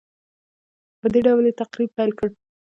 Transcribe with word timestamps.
په 0.99 1.07
دې 1.13 1.19
ډول 1.27 1.45
یې 1.49 1.57
تقریر 1.61 1.89
پیل 1.95 2.11
کړ. 2.19 2.29